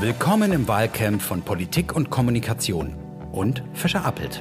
[0.00, 2.94] Willkommen im Wahlcamp von Politik und Kommunikation
[3.32, 4.40] und Fischer Appelt.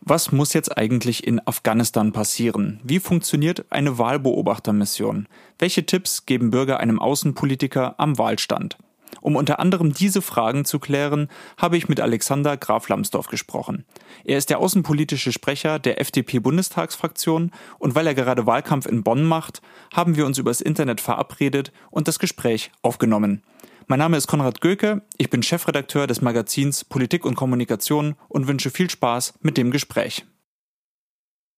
[0.00, 2.80] Was muss jetzt eigentlich in Afghanistan passieren?
[2.82, 5.28] Wie funktioniert eine Wahlbeobachtermission?
[5.58, 8.76] Welche Tipps geben Bürger einem Außenpolitiker am Wahlstand?
[9.20, 13.84] Um unter anderem diese Fragen zu klären, habe ich mit Alexander Graf Lambsdorff gesprochen.
[14.24, 19.62] Er ist der außenpolitische Sprecher der FDP-Bundestagsfraktion und weil er gerade Wahlkampf in Bonn macht,
[19.92, 23.42] haben wir uns übers Internet verabredet und das Gespräch aufgenommen.
[23.86, 28.70] Mein Name ist Konrad Göke, ich bin Chefredakteur des Magazins Politik und Kommunikation und wünsche
[28.70, 30.26] viel Spaß mit dem Gespräch.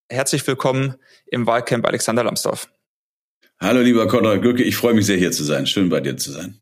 [0.09, 0.95] Herzlich willkommen
[1.27, 2.69] im Wahlcamp Alexander Lambsdorff.
[3.59, 5.67] Hallo lieber Konrad Göke, ich freue mich sehr hier zu sein.
[5.67, 6.60] Schön bei dir zu sein.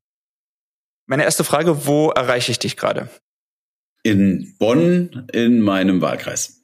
[1.09, 3.09] Meine erste Frage, wo erreiche ich dich gerade?
[4.03, 6.61] In Bonn in meinem Wahlkreis.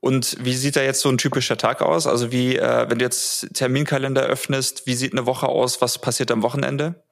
[0.00, 2.06] Und wie sieht da jetzt so ein typischer Tag aus?
[2.06, 5.82] Also wie, äh, wenn du jetzt Terminkalender öffnest, wie sieht eine Woche aus?
[5.82, 7.04] Was passiert am Wochenende?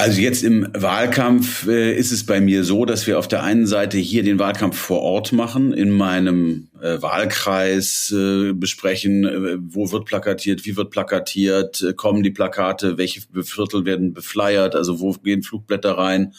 [0.00, 3.66] Also jetzt im Wahlkampf äh, ist es bei mir so, dass wir auf der einen
[3.66, 9.90] Seite hier den Wahlkampf vor Ort machen, in meinem äh, Wahlkreis äh, besprechen, äh, wo
[9.90, 15.14] wird plakatiert, wie wird plakatiert, äh, kommen die Plakate, welche Viertel werden befleiert, also wo
[15.14, 16.32] gehen Flugblätter rein,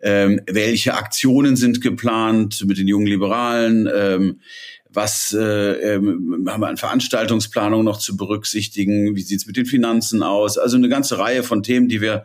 [0.00, 4.40] ähm, welche Aktionen sind geplant mit den jungen Liberalen, ähm,
[4.88, 10.22] was äh, ähm, haben wir an Veranstaltungsplanung noch zu berücksichtigen, wie sieht's mit den Finanzen
[10.22, 12.24] aus, also eine ganze Reihe von Themen, die wir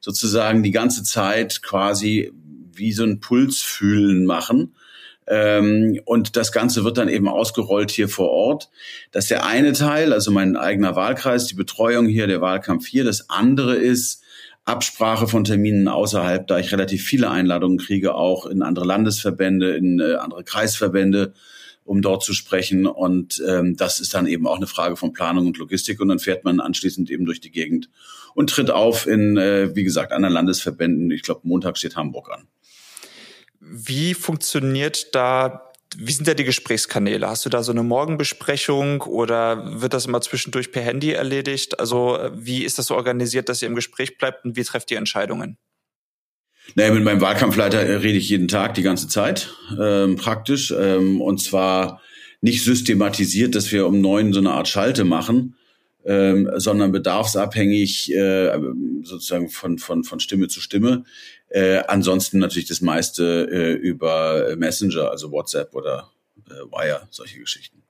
[0.00, 2.32] sozusagen die ganze Zeit quasi
[2.72, 4.74] wie so ein Pulsfühlen machen.
[5.26, 8.70] Ähm, und das Ganze wird dann eben ausgerollt hier vor Ort.
[9.12, 13.04] Das ist der eine Teil, also mein eigener Wahlkreis, die Betreuung hier, der Wahlkampf hier.
[13.04, 14.22] Das andere ist
[14.64, 20.00] Absprache von Terminen außerhalb, da ich relativ viele Einladungen kriege, auch in andere Landesverbände, in
[20.00, 21.34] äh, andere Kreisverbände
[21.84, 22.86] um dort zu sprechen.
[22.86, 26.00] Und ähm, das ist dann eben auch eine Frage von Planung und Logistik.
[26.00, 27.88] Und dann fährt man anschließend eben durch die Gegend
[28.34, 31.10] und tritt auf in, äh, wie gesagt, anderen Landesverbänden.
[31.10, 32.48] Ich glaube, Montag steht Hamburg an.
[33.60, 37.28] Wie funktioniert da wie sind da die Gesprächskanäle?
[37.28, 41.80] Hast du da so eine Morgenbesprechung oder wird das immer zwischendurch per Handy erledigt?
[41.80, 44.98] Also wie ist das so organisiert, dass ihr im Gespräch bleibt und wie trefft ihr
[44.98, 45.58] Entscheidungen?
[46.76, 50.70] Naja, mit meinem Wahlkampfleiter äh, rede ich jeden Tag die ganze Zeit, ähm, praktisch.
[50.70, 52.00] Ähm, und zwar
[52.40, 55.56] nicht systematisiert, dass wir um neun so eine Art Schalte machen,
[56.04, 58.58] ähm, sondern bedarfsabhängig äh,
[59.02, 61.04] sozusagen von, von, von Stimme zu Stimme.
[61.48, 66.10] Äh, ansonsten natürlich das meiste äh, über Messenger, also WhatsApp oder
[66.48, 67.80] äh, Wire, solche Geschichten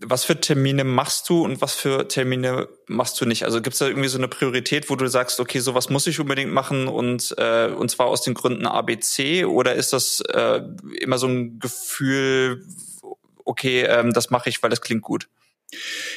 [0.00, 3.44] was für Termine machst du und was für Termine machst du nicht?
[3.44, 6.18] Also gibt es da irgendwie so eine Priorität, wo du sagst, okay, sowas muss ich
[6.20, 10.62] unbedingt machen und äh, und zwar aus den Gründen ABC oder ist das äh,
[11.00, 12.64] immer so ein Gefühl,
[13.44, 15.28] okay, ähm, das mache ich, weil das klingt gut?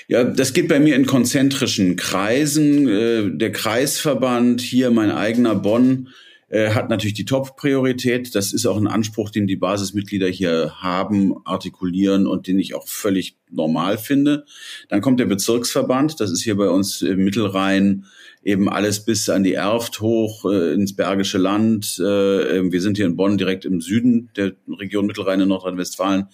[0.08, 2.88] Ja, das geht bei mir in konzentrischen Kreisen.
[2.88, 6.10] Äh, der Kreisverband hier, mein eigener Bonn,
[6.50, 8.34] äh, hat natürlich die Top-Priorität.
[8.36, 12.88] Das ist auch ein Anspruch, den die Basismitglieder hier haben, artikulieren und den ich auch
[12.88, 14.46] völlig normal finde.
[14.88, 16.20] Dann kommt der Bezirksverband.
[16.20, 18.06] Das ist hier bei uns im Mittelrhein
[18.44, 21.98] eben alles bis an die Erft hoch äh, ins Bergische Land.
[22.00, 26.28] Äh, wir sind hier in Bonn direkt im Süden der Region Mittelrhein in Nordrhein-Westfalen.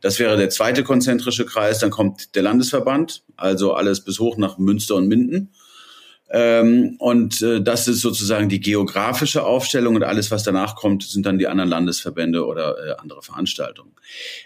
[0.00, 1.80] Das wäre der zweite konzentrische Kreis.
[1.80, 5.50] Dann kommt der Landesverband, also alles bis hoch nach Münster und Minden.
[6.30, 11.24] Ähm, und äh, das ist sozusagen die geografische Aufstellung und alles, was danach kommt, sind
[11.24, 13.92] dann die anderen Landesverbände oder äh, andere Veranstaltungen.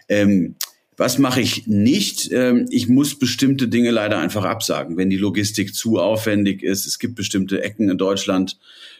[0.08, 0.54] Ähm,
[1.02, 2.30] was mache ich nicht?
[2.30, 6.86] Ähm, ich muss bestimmte Dinge leider einfach absagen, wenn die Logistik zu aufwendig ist.
[6.86, 8.56] Es gibt bestimmte Ecken in Deutschland,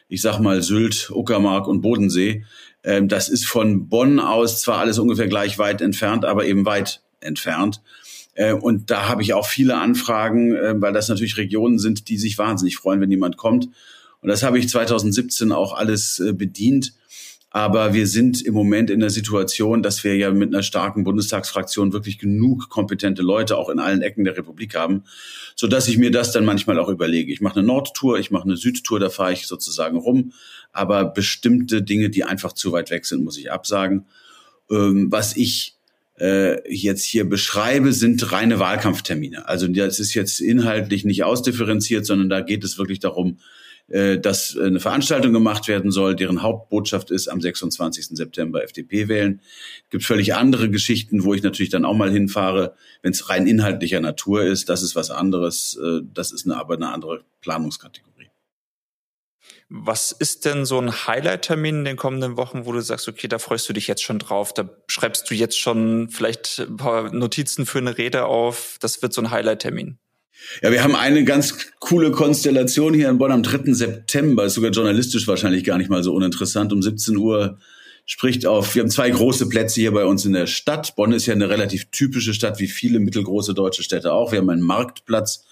[0.09, 2.45] ich sag mal Sylt, Uckermark und Bodensee.
[2.83, 7.03] Ähm, das ist von Bonn aus zwar alles ungefähr gleich weit entfernt, aber eben weit
[7.21, 7.81] entfernt.
[8.35, 12.19] Äh, und da habe ich auch viele Anfragen, äh, weil das natürlich Regionen sind, die
[12.19, 13.69] sich wahnsinnig freuen, wenn jemand kommt.
[14.23, 16.95] Und das habe ich 2017 auch alles äh, bedient.
[17.53, 21.93] Aber wir sind im Moment in der Situation, dass wir ja mit einer starken Bundestagsfraktion
[21.93, 25.05] wirklich genug kompetente Leute auch in allen Ecken der Republik haben,
[25.55, 27.31] so dass ich mir das dann manchmal auch überlege.
[27.31, 30.32] Ich mache eine Nordtour, ich mache eine Südtour, da fahre ich sozusagen rum.
[30.73, 34.06] Aber bestimmte Dinge, die einfach zu weit weg sind, muss ich absagen.
[34.71, 35.76] Ähm, was ich
[36.19, 39.47] äh, jetzt hier beschreibe, sind reine Wahlkampftermine.
[39.47, 43.38] Also das ist jetzt inhaltlich nicht ausdifferenziert, sondern da geht es wirklich darum,
[43.93, 48.09] äh, dass eine Veranstaltung gemacht werden soll, deren Hauptbotschaft ist am 26.
[48.17, 49.41] September FDP wählen.
[49.85, 53.47] Es gibt völlig andere Geschichten, wo ich natürlich dann auch mal hinfahre, wenn es rein
[53.47, 54.71] inhaltlicher Natur ist.
[54.71, 55.79] Das ist was anderes.
[55.83, 58.31] Äh, das ist eine, aber eine andere Planungskategorie.
[59.69, 63.38] Was ist denn so ein Highlight-Termin in den kommenden Wochen, wo du sagst, okay, da
[63.38, 67.65] freust du dich jetzt schon drauf, da schreibst du jetzt schon vielleicht ein paar Notizen
[67.65, 69.99] für eine Rede auf, das wird so ein Highlight-Termin?
[70.62, 73.73] Ja, wir haben eine ganz coole Konstellation hier in Bonn am 3.
[73.73, 76.73] September, ist sogar journalistisch wahrscheinlich gar nicht mal so uninteressant.
[76.73, 77.59] Um 17 Uhr
[78.05, 80.94] spricht auf, wir haben zwei große Plätze hier bei uns in der Stadt.
[80.97, 84.33] Bonn ist ja eine relativ typische Stadt, wie viele mittelgroße deutsche Städte auch.
[84.33, 85.44] Wir haben einen Marktplatz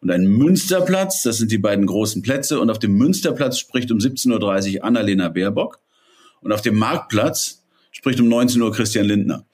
[0.00, 1.22] und einen Münsterplatz.
[1.22, 2.60] Das sind die beiden großen Plätze.
[2.60, 5.80] Und auf dem Münsterplatz spricht um 17.30 Uhr Annalena Baerbock.
[6.40, 7.63] Und auf dem Marktplatz
[7.94, 9.46] spricht um 19 Uhr Christian Lindner.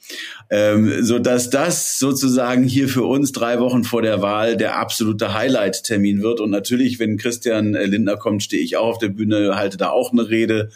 [0.50, 5.34] Ähm, so dass das sozusagen hier für uns drei Wochen vor der Wahl der absolute
[5.34, 6.40] Highlight-Termin wird.
[6.40, 10.10] Und natürlich, wenn Christian Lindner kommt, stehe ich auch auf der Bühne, halte da auch
[10.10, 10.70] eine Rede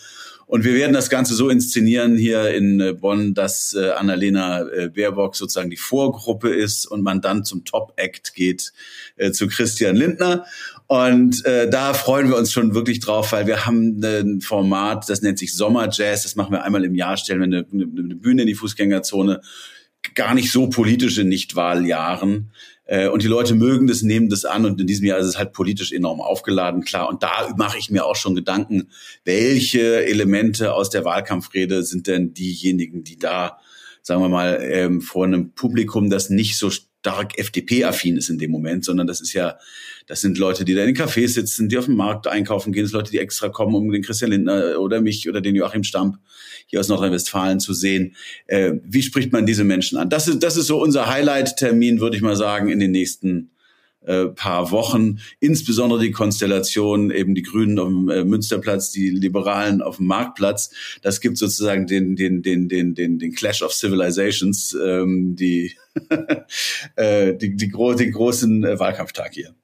[0.46, 4.88] und wir werden das Ganze so inszenieren hier in äh, Bonn, dass äh, Annalena äh,
[4.88, 8.72] Baerbock sozusagen die Vorgruppe ist und man dann zum Top-Act geht
[9.16, 10.44] äh, zu Christian Lindner.
[10.86, 15.22] Und äh, da freuen wir uns schon wirklich drauf, weil wir haben ein Format, das
[15.22, 16.24] nennt sich Sommerjazz.
[16.24, 19.40] Das machen wir einmal im Jahr, stellen wir eine, eine Bühne in die Fußgängerzone.
[20.14, 22.50] Gar nicht so politische Nichtwahljahren.
[22.84, 25.38] Äh, und die Leute mögen das, nehmen das an und in diesem Jahr ist es
[25.38, 27.08] halt politisch enorm aufgeladen, klar.
[27.08, 28.90] Und da mache ich mir auch schon Gedanken,
[29.24, 33.58] welche Elemente aus der Wahlkampfrede sind denn diejenigen, die da,
[34.02, 38.50] sagen wir mal, ähm, vor einem Publikum, das nicht so stark FDP-affin ist in dem
[38.50, 39.56] Moment, sondern das ist ja
[40.06, 42.82] das sind Leute, die da in den Cafés sitzen, die auf dem Markt einkaufen gehen.
[42.82, 45.84] Das sind Leute, die extra kommen, um den Christian Lindner oder mich oder den Joachim
[45.84, 46.18] Stamp
[46.66, 48.16] hier aus Nordrhein-Westfalen zu sehen.
[48.46, 50.10] Äh, wie spricht man diese Menschen an?
[50.10, 53.50] Das ist, das ist so unser Highlight-Termin, würde ich mal sagen, in den nächsten
[54.04, 55.20] äh, paar Wochen.
[55.40, 60.70] Insbesondere die Konstellation, eben die Grünen auf dem äh, Münsterplatz, die Liberalen auf dem Marktplatz.
[61.00, 65.74] Das gibt sozusagen den, den, den, den, den, den Clash of Civilizations, ähm, die,
[66.96, 69.54] äh, die, die, gro den großen äh, Wahlkampftag hier.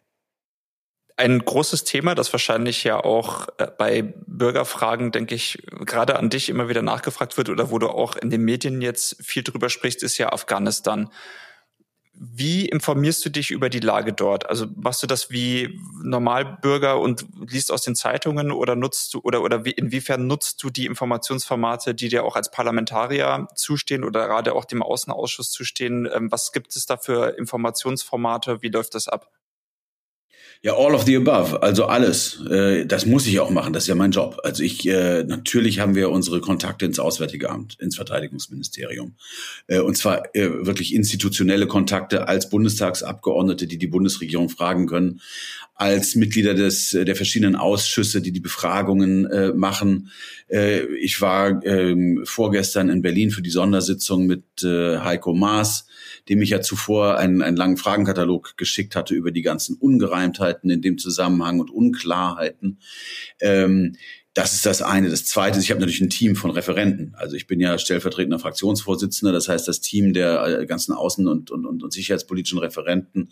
[1.20, 6.48] Ein großes Thema, das wahrscheinlich ja auch äh, bei Bürgerfragen, denke ich, gerade an dich
[6.48, 10.02] immer wieder nachgefragt wird oder wo du auch in den Medien jetzt viel drüber sprichst,
[10.02, 11.10] ist ja Afghanistan.
[12.14, 14.48] Wie informierst du dich über die Lage dort?
[14.48, 19.42] Also machst du das wie Normalbürger und liest aus den Zeitungen oder nutzt du oder
[19.42, 24.54] oder wie, inwiefern nutzt du die Informationsformate, die dir auch als Parlamentarier zustehen oder gerade
[24.54, 26.08] auch dem Außenausschuss zustehen?
[26.10, 28.62] Ähm, was gibt es da für Informationsformate?
[28.62, 29.30] Wie läuft das ab?
[30.62, 32.38] Ja, all of the above, also alles.
[32.50, 34.40] Äh, das muss ich auch machen, das ist ja mein Job.
[34.44, 39.14] Also ich, äh, natürlich haben wir unsere Kontakte ins Auswärtige Amt, ins Verteidigungsministerium.
[39.68, 45.22] Äh, und zwar wirklich institutionelle Kontakte als Bundestagsabgeordnete, die die Bundesregierung fragen können,
[45.76, 50.10] als Mitglieder des, der verschiedenen Ausschüsse, die die Befragungen machen.
[51.00, 55.86] ich war ähm, vorgestern in Berlin für die Sondersitzung mit Heiko Maas
[56.28, 60.82] dem ich ja zuvor einen, einen langen Fragenkatalog geschickt hatte über die ganzen Ungereimtheiten in
[60.82, 62.78] dem Zusammenhang und Unklarheiten.
[63.40, 63.96] Ähm,
[64.34, 65.10] das ist das eine.
[65.10, 67.14] Das zweite ist, ich habe natürlich ein Team von Referenten.
[67.16, 69.32] Also ich bin ja stellvertretender Fraktionsvorsitzender.
[69.32, 73.30] Das heißt, das Team der äh, ganzen außen- und, und, und sicherheitspolitischen Referenten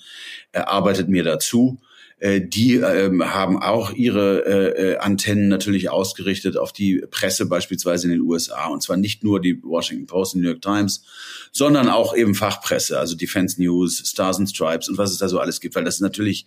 [0.53, 1.81] äh, arbeitet mir dazu.
[2.21, 8.07] Äh, die ähm, haben auch ihre äh, äh, Antennen natürlich ausgerichtet auf die Presse beispielsweise
[8.07, 8.67] in den USA.
[8.67, 11.05] Und zwar nicht nur die Washington Post und New York Times,
[11.53, 15.39] sondern auch eben Fachpresse, also Defense News, Stars and Stripes und was es da so
[15.39, 16.47] alles gibt, weil das natürlich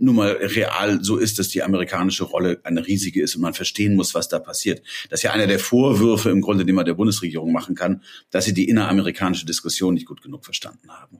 [0.00, 3.94] nun mal real so ist, dass die amerikanische Rolle eine riesige ist und man verstehen
[3.94, 4.82] muss, was da passiert.
[5.08, 8.44] Das ist ja einer der Vorwürfe im Grunde, den man der Bundesregierung machen kann, dass
[8.44, 11.18] sie die inneramerikanische Diskussion nicht gut genug verstanden haben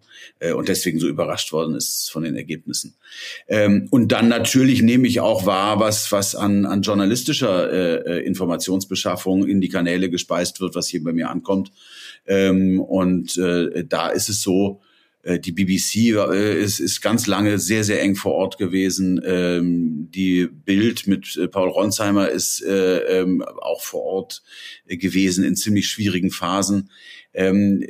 [0.55, 2.94] und deswegen so überrascht worden ist von den Ergebnissen.
[3.49, 8.27] Ähm, und dann natürlich nehme ich auch wahr, was, was an, an journalistischer äh, äh,
[8.27, 11.72] Informationsbeschaffung in die Kanäle gespeist wird, was hier bei mir ankommt.
[12.27, 14.90] Ähm, und äh, da ist es so, äh,
[15.22, 19.20] die BBC äh, ist, ist ganz lange sehr, sehr eng vor Ort gewesen.
[19.24, 24.43] Ähm, die Bild mit äh, Paul Ronsheimer ist äh, ähm, auch vor Ort
[24.86, 26.91] gewesen in ziemlich schwierigen Phasen.
[27.34, 27.84] Ähm,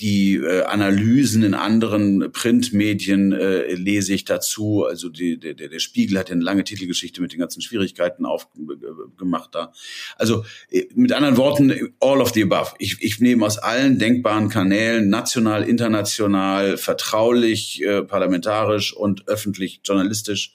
[0.00, 4.84] die äh, Analysen in anderen Printmedien äh, lese ich dazu.
[4.84, 9.54] Also die, der, der Spiegel hat ja eine lange Titelgeschichte mit den ganzen Schwierigkeiten aufgemacht
[9.54, 9.72] da.
[10.16, 12.72] Also äh, mit anderen Worten, all of the above.
[12.78, 20.54] Ich, ich nehme aus allen denkbaren Kanälen, national, international, vertraulich, äh, parlamentarisch und öffentlich, journalistisch,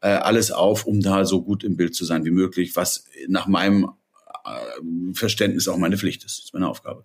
[0.00, 3.46] äh, alles auf, um da so gut im Bild zu sein wie möglich, was nach
[3.46, 3.90] meinem
[4.44, 6.44] äh, Verständnis auch meine Pflicht ist.
[6.44, 7.04] Ist meine Aufgabe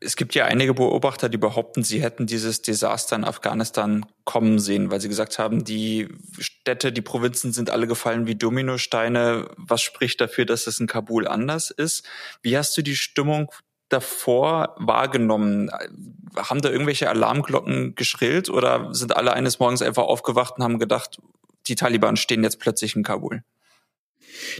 [0.00, 4.90] es gibt ja einige Beobachter, die behaupten, sie hätten dieses Desaster in Afghanistan kommen sehen,
[4.90, 6.08] weil sie gesagt haben, die
[6.38, 9.50] Städte, die Provinzen sind alle gefallen wie Dominosteine.
[9.56, 12.06] Was spricht dafür, dass es in Kabul anders ist?
[12.42, 13.52] Wie hast du die Stimmung
[13.88, 15.70] davor wahrgenommen?
[16.36, 21.18] Haben da irgendwelche Alarmglocken geschrillt oder sind alle eines Morgens einfach aufgewacht und haben gedacht,
[21.66, 23.42] die Taliban stehen jetzt plötzlich in Kabul?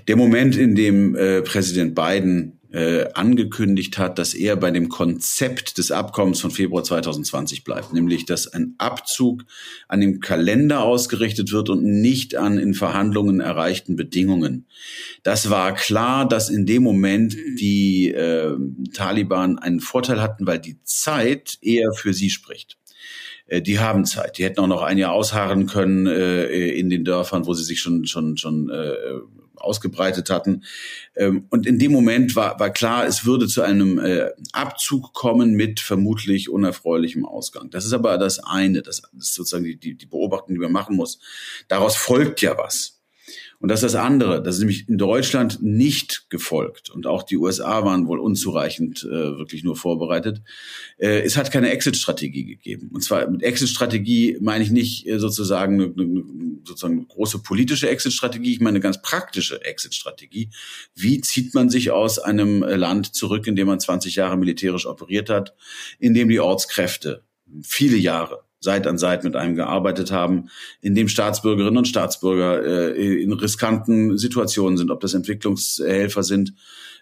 [0.06, 5.78] Der Moment, in dem äh, Präsident Biden äh, angekündigt hat, dass er bei dem Konzept
[5.78, 9.44] des Abkommens von Februar 2020 bleibt, nämlich dass ein Abzug
[9.88, 14.66] an dem Kalender ausgerichtet wird und nicht an in Verhandlungen erreichten Bedingungen.
[15.22, 18.54] Das war klar, dass in dem Moment die äh,
[18.92, 22.76] Taliban einen Vorteil hatten, weil die Zeit eher für sie spricht
[23.46, 24.36] äh, die haben Zeit.
[24.36, 27.80] Die hätten auch noch ein Jahr ausharren können äh, in den Dörfern, wo sie sich
[27.80, 28.94] schon schon schon äh,
[29.60, 30.64] ausgebreitet hatten.
[31.16, 35.54] Ähm, und in dem Moment war, war klar, es würde zu einem äh, Abzug kommen
[35.54, 37.70] mit vermutlich unerfreulichem Ausgang.
[37.70, 40.96] Das ist aber das eine, das ist sozusagen die, die, die Beobachtung, die man machen
[40.96, 41.18] muss.
[41.68, 42.97] Daraus folgt ja was.
[43.60, 44.40] Und das ist das andere.
[44.40, 46.90] Das ist nämlich in Deutschland nicht gefolgt.
[46.90, 50.42] Und auch die USA waren wohl unzureichend äh, wirklich nur vorbereitet.
[50.96, 52.90] Äh, es hat keine Exit-Strategie gegeben.
[52.92, 56.24] Und zwar mit Exit-Strategie meine ich nicht äh, sozusagen eine, eine,
[56.64, 60.50] sozusagen eine große politische Exit-Strategie, ich meine eine ganz praktische Exit-Strategie.
[60.94, 65.30] Wie zieht man sich aus einem Land zurück, in dem man 20 Jahre militärisch operiert
[65.30, 65.54] hat,
[65.98, 67.24] in dem die Ortskräfte
[67.62, 70.48] viele Jahre Seit an Seit mit einem gearbeitet haben,
[70.80, 76.54] in dem Staatsbürgerinnen und Staatsbürger äh, in riskanten Situationen sind, ob das Entwicklungshelfer sind,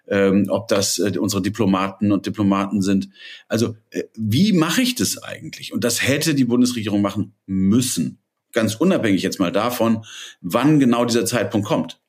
[0.08, 3.08] ähm, ob das äh, unsere Diplomaten und Diplomaten sind.
[3.48, 5.72] Also äh, wie mache ich das eigentlich?
[5.72, 8.18] Und das hätte die Bundesregierung machen müssen,
[8.52, 10.04] ganz unabhängig jetzt mal davon,
[10.40, 12.00] wann genau dieser Zeitpunkt kommt.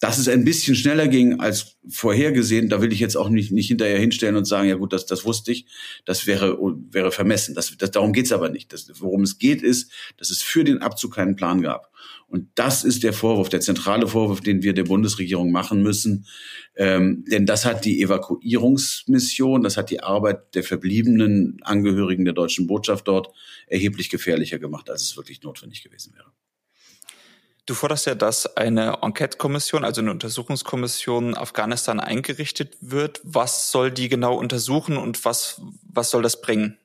[0.00, 3.68] Dass es ein bisschen schneller ging als vorhergesehen, da will ich jetzt auch nicht, nicht
[3.68, 5.66] hinterher hinstellen und sagen, ja gut, das, das wusste ich,
[6.04, 6.58] das wäre,
[6.90, 7.54] wäre vermessen.
[7.54, 8.72] Das, das, darum geht's aber nicht.
[8.72, 11.90] Das, worum es geht, ist, dass es für den Abzug keinen Plan gab.
[12.26, 16.26] Und das ist der Vorwurf, der zentrale Vorwurf, den wir der Bundesregierung machen müssen.
[16.74, 22.66] Ähm, denn das hat die Evakuierungsmission, das hat die Arbeit der verbliebenen Angehörigen der deutschen
[22.66, 23.28] Botschaft dort
[23.68, 26.32] erheblich gefährlicher gemacht, als es wirklich notwendig gewesen wäre.
[27.66, 33.20] Du forderst ja, dass eine Enquete-Kommission, also eine Untersuchungskommission Afghanistan eingerichtet wird.
[33.24, 36.76] Was soll die genau untersuchen und was, was soll das bringen?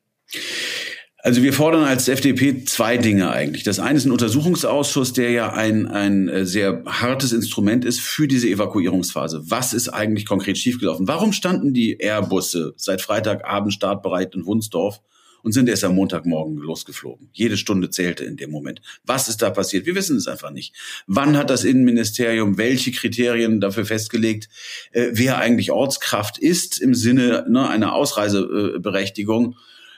[1.22, 3.64] Also wir fordern als FDP zwei Dinge eigentlich.
[3.64, 8.30] Das eine ist ein Untersuchungsausschuss, der ja ein, ein äh, sehr hartes Instrument ist für
[8.30, 9.42] diese Evakuierungsphase.
[9.50, 11.10] Was ist eigentlich konkret schiefgelaufen?
[11.10, 15.02] Warum standen die Airbusse seit Freitagabend startbereit in Wunsdorf
[15.44, 17.30] und sind erst am Montagmorgen losgeflogen.
[17.34, 18.82] Jede Stunde zählte in dem Moment.
[19.06, 19.86] Was ist da passiert?
[19.86, 20.74] Wir wissen es einfach nicht.
[21.08, 24.50] Wann hat das Innenministerium welche Kriterien dafür festgelegt,
[24.92, 29.56] äh, wer eigentlich Ortskraft ist im Sinne ne, einer Ausreiseberechtigung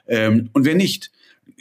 [0.08, 1.12] ähm, und wer nicht?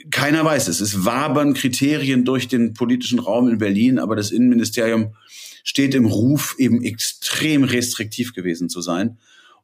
[0.09, 0.79] Keiner weiß es.
[0.79, 5.15] Es wabern Kriterien durch den politischen Raum in Berlin, aber das Innenministerium
[5.63, 9.17] steht im Ruf, eben extrem restriktiv gewesen zu sein.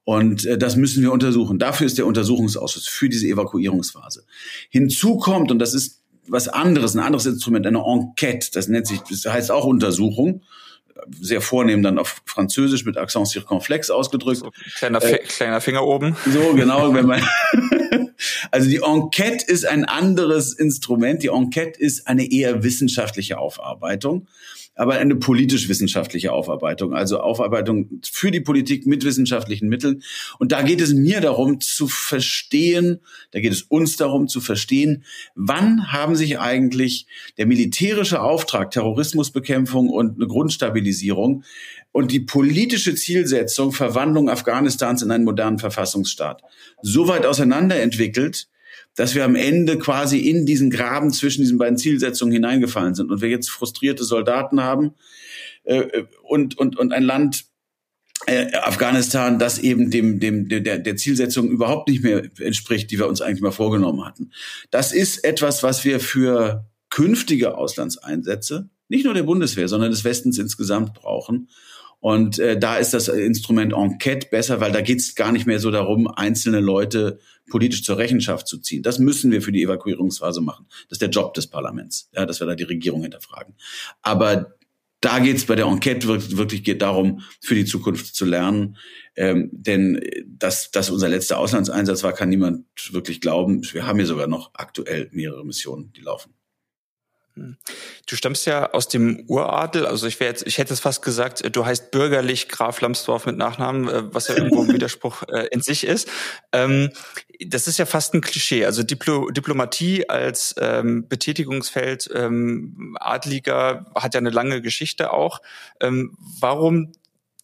[0.08, 1.60] Und äh, das müssen wir untersuchen.
[1.60, 4.24] Dafür ist der Untersuchungsausschuss für diese Evakuierungsphase.
[4.70, 8.52] Hinzu kommt, und das ist was anderes, ein anderes Instrument, eine Enquete.
[8.54, 10.44] Das nennt sich, das heißt auch Untersuchung.
[11.20, 14.38] Sehr vornehm dann auf Französisch mit Accent circonflex ausgedrückt.
[14.38, 16.16] So, kleiner, äh, kleiner Finger oben.
[16.26, 17.22] So, genau, wenn man.
[18.52, 21.22] also die Enquete ist ein anderes Instrument.
[21.22, 24.26] Die Enquete ist eine eher wissenschaftliche Aufarbeitung
[24.78, 30.04] aber eine politisch-wissenschaftliche Aufarbeitung, also Aufarbeitung für die Politik mit wissenschaftlichen Mitteln.
[30.40, 33.00] Und da geht es mir darum zu verstehen,
[33.32, 35.04] da geht es uns darum zu verstehen,
[35.36, 37.08] wann haben sich eigentlich
[37.38, 41.44] der militärische Auftrag, Terrorismusbekämpfung und eine Grundstabilisierung
[41.92, 46.44] und die politische Zielsetzung, Verwandlung Afghanistans in einen modernen Verfassungsstaat,
[46.84, 48.48] so weit auseinanderentwickelt,
[48.98, 53.22] dass wir am Ende quasi in diesen Graben zwischen diesen beiden Zielsetzungen hineingefallen sind und
[53.22, 54.96] wir jetzt frustrierte Soldaten haben
[55.64, 57.46] äh, und, und, und ein Land,
[58.26, 63.08] äh, Afghanistan, das eben dem, dem, der, der Zielsetzung überhaupt nicht mehr entspricht, die wir
[63.08, 64.32] uns eigentlich mal vorgenommen hatten.
[64.72, 70.40] Das ist etwas, was wir für künftige Auslandseinsätze, nicht nur der Bundeswehr, sondern des Westens
[70.40, 71.50] insgesamt brauchen.
[72.00, 75.60] Und äh, da ist das Instrument Enquete besser, weil da geht es gar nicht mehr
[75.60, 78.84] so darum, einzelne Leute politisch zur Rechenschaft zu ziehen.
[78.84, 80.68] Das müssen wir für die Evakuierungsphase machen.
[80.90, 83.56] Das ist der Job des Parlaments, ja, dass wir da die Regierung hinterfragen.
[84.02, 84.58] Aber
[85.00, 88.78] da geht es bei der Enquete wirklich, wirklich geht darum, für die Zukunft zu lernen.
[89.16, 93.62] Ähm, denn dass das unser letzter Auslandseinsatz war, kann niemand wirklich glauben.
[93.72, 96.37] Wir haben hier sogar noch aktuell mehrere Missionen, die laufen.
[98.06, 101.44] Du stammst ja aus dem Uradel, also ich wäre jetzt, ich hätte es fast gesagt,
[101.56, 105.62] du heißt bürgerlich Graf Lambsdorff mit Nachnamen, äh, was ja irgendwo ein Widerspruch äh, in
[105.62, 106.10] sich ist.
[106.52, 106.92] Ähm,
[107.46, 108.66] das ist ja fast ein Klischee.
[108.66, 115.42] Also Diplo Diplomatie als ähm, Betätigungsfeld ähm, Adliger hat ja eine lange Geschichte auch.
[115.80, 116.92] Warum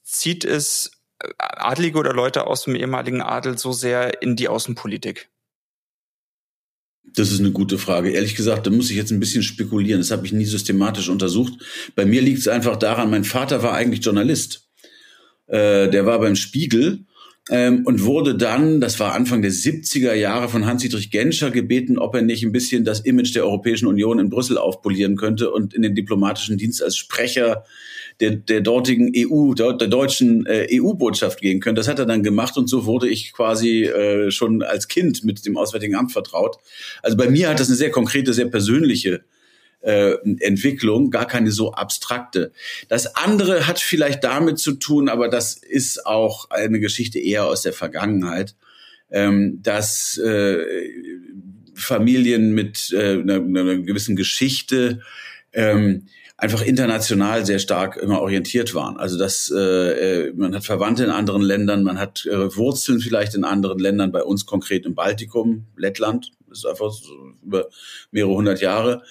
[0.03, 5.29] zieht es äh, Adlige oder Leute aus dem ehemaligen Adel so sehr in die Außenpolitik?
[7.15, 8.09] Das ist eine gute Frage.
[8.11, 10.01] Ehrlich gesagt, da muss ich jetzt ein bisschen spekulieren.
[10.01, 11.53] Das habe ich nie systematisch untersucht.
[11.95, 14.67] Bei mir liegt es einfach daran, mein Vater war eigentlich Journalist.
[15.47, 17.05] Äh, der war beim Spiegel
[17.49, 22.15] ähm, und wurde dann, das war Anfang der 70er Jahre, von Hans-Dietrich Genscher gebeten, ob
[22.15, 25.81] er nicht ein bisschen das Image der Europäischen Union in Brüssel aufpolieren könnte und in
[25.81, 27.65] den diplomatischen Dienst als Sprecher
[28.23, 31.79] der, der dortigen EU, der, der deutschen äh, EU-Botschaft gehen könnte.
[31.79, 35.45] Das hat er dann gemacht und so wurde ich quasi äh, schon als Kind mit
[35.45, 36.57] dem Auswärtigen Amt vertraut.
[37.01, 39.25] Also bei mir hat das eine sehr konkrete, sehr persönliche
[39.81, 42.53] äh, Entwicklung, gar keine so abstrakte.
[42.87, 47.61] Das andere hat vielleicht damit zu tun, aber das ist auch eine Geschichte eher aus
[47.61, 48.55] der Vergangenheit,
[49.11, 50.63] ähm, dass äh,
[51.75, 55.01] Familien mit äh, einer, einer gewissen Geschichte
[55.51, 58.97] ähm, einfach international sehr stark immer orientiert waren.
[58.97, 63.35] Also das, äh, äh, man hat Verwandte in anderen Ländern, man hat äh, Wurzeln vielleicht
[63.35, 67.11] in anderen Ländern, bei uns konkret im Baltikum, Lettland, das ist einfach so
[67.43, 67.67] über
[68.11, 69.03] mehrere hundert Jahre.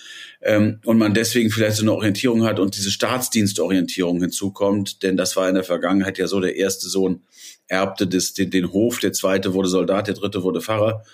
[0.43, 5.37] Ähm, und man deswegen vielleicht so eine Orientierung hat und diese Staatsdienstorientierung hinzukommt, denn das
[5.37, 7.23] war in der Vergangenheit ja so, der erste Sohn
[7.73, 11.05] erbte das, den, den Hof, der zweite wurde Soldat, der dritte wurde Pfarrer.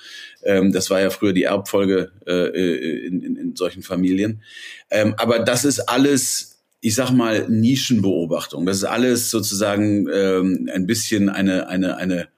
[0.42, 4.42] Ähm, das war ja früher die Erbfolge äh, äh, in, in, in solchen Familien.
[4.90, 8.66] Ähm, aber das ist alles, ich sag mal, Nischenbeobachtung.
[8.66, 12.28] Das ist alles sozusagen ähm, ein bisschen eine, eine, eine,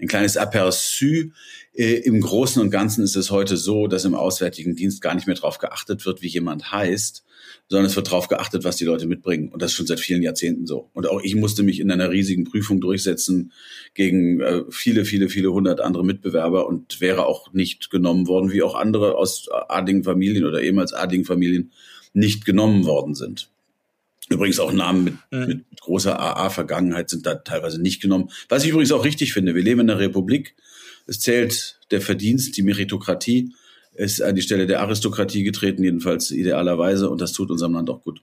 [0.00, 1.30] ein kleines Aperçu.
[1.76, 5.26] Äh, Im Großen und Ganzen ist es heute so, dass im Auswärtigen Dienst gar nicht
[5.26, 7.22] mehr darauf geachtet wird, wie jemand heißt,
[7.68, 9.50] sondern es wird darauf geachtet, was die Leute mitbringen.
[9.50, 10.88] Und das ist schon seit vielen Jahrzehnten so.
[10.94, 13.52] Und auch ich musste mich in einer riesigen Prüfung durchsetzen
[13.92, 18.62] gegen äh, viele, viele, viele hundert andere Mitbewerber und wäre auch nicht genommen worden, wie
[18.62, 21.72] auch andere aus adligen Familien oder ehemals adligen Familien
[22.14, 23.50] nicht genommen worden sind.
[24.28, 25.46] Übrigens auch Namen mit, mhm.
[25.46, 28.30] mit großer AA-Vergangenheit sind da teilweise nicht genommen.
[28.48, 29.54] Was ich übrigens auch richtig finde.
[29.54, 30.54] Wir leben in einer Republik.
[31.06, 33.54] Es zählt der Verdienst, die Meritokratie
[33.94, 38.02] ist an die Stelle der Aristokratie getreten, jedenfalls idealerweise, und das tut unserem Land auch
[38.02, 38.20] gut.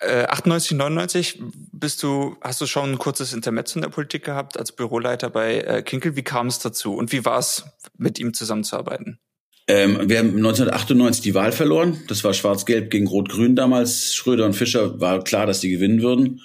[0.00, 4.58] 98, äh, 99 bist du, hast du schon ein kurzes Intermezzo in der Politik gehabt
[4.58, 6.16] als Büroleiter bei äh, Kinkel.
[6.16, 7.64] Wie kam es dazu und wie war es,
[7.96, 9.18] mit ihm zusammenzuarbeiten?
[9.66, 12.02] Ähm, wir haben 1998 die Wahl verloren.
[12.08, 14.14] Das war Schwarz-Gelb gegen Rot-Grün damals.
[14.14, 16.42] Schröder und Fischer war klar, dass die gewinnen würden.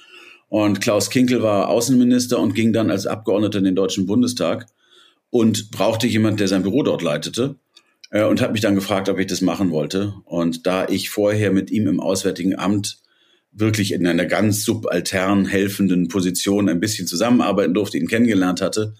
[0.48, 4.68] Und Klaus Kinkel war Außenminister und ging dann als Abgeordneter in den Deutschen Bundestag
[5.30, 7.56] und brauchte jemand, der sein Büro dort leitete
[8.12, 10.14] äh, und hat mich dann gefragt, ob ich das machen wollte.
[10.26, 13.00] Und da ich vorher mit ihm im Auswärtigen Amt
[13.52, 18.96] wirklich in einer ganz subaltern helfenden Position ein bisschen zusammenarbeiten durfte, ihn kennengelernt hatte,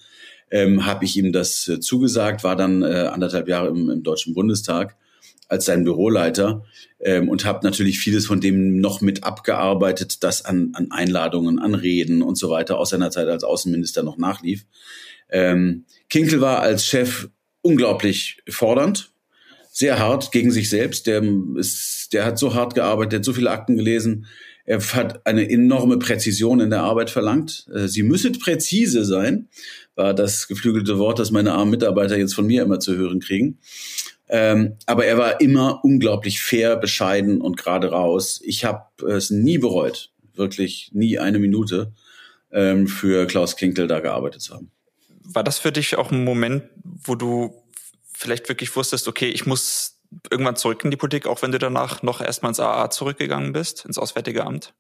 [0.52, 4.34] ähm, habe ich ihm das äh, zugesagt, war dann äh, anderthalb Jahre im, im Deutschen
[4.34, 4.98] Bundestag
[5.50, 6.64] als sein Büroleiter
[7.00, 11.76] ähm, und habe natürlich vieles von dem noch mit abgearbeitet, das an, an Einladungen, an
[11.76, 14.66] Reden und so weiter aus seiner Zeit als Außenminister noch nachlief.
[15.30, 17.30] Ähm, Kinkel war als Chef
[17.62, 19.12] unglaublich fordernd,
[19.72, 21.08] sehr hart gegen sich selbst.
[21.08, 21.24] Der,
[21.56, 24.26] ist, der hat so hart gearbeitet, der hat so viele Akten gelesen.
[24.66, 27.68] Er hat eine enorme Präzision in der Arbeit verlangt.
[27.74, 29.48] Äh, sie müsse präzise sein,
[29.96, 33.58] war das geflügelte Wort, das meine armen Mitarbeiter jetzt von mir immer zu hören kriegen.
[34.30, 38.42] Ähm, aber er war immer unglaublich fair, bescheiden und gerade raus.
[38.44, 41.94] Ich habe es nie bereut, wirklich nie eine Minute
[42.52, 44.72] ähm, für Klaus Kinkel da gearbeitet zu haben
[45.34, 47.64] war das für dich auch ein Moment, wo du
[48.12, 52.02] vielleicht wirklich wusstest, okay, ich muss irgendwann zurück in die Politik, auch wenn du danach
[52.02, 54.74] noch erstmal ins AA zurückgegangen bist, ins Auswärtige Amt?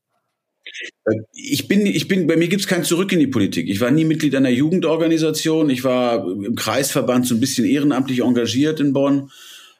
[1.33, 3.69] Ich bin, ich bin, bei mir gibt's kein Zurück in die Politik.
[3.69, 5.69] Ich war nie Mitglied einer Jugendorganisation.
[5.69, 9.31] Ich war im Kreisverband so ein bisschen ehrenamtlich engagiert in Bonn.